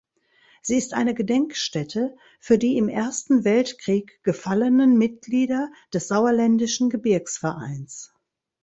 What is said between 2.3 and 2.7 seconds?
für